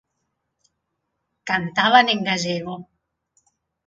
Cantaban 1.51 2.07
en 2.13 2.21
gallego. 2.29 2.75